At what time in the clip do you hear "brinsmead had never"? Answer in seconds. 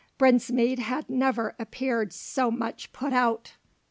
0.17-1.53